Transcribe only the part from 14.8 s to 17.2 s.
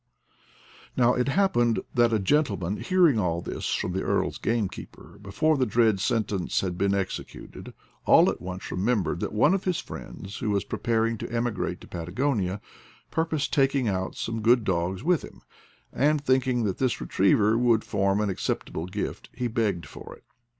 with him, and thinking that this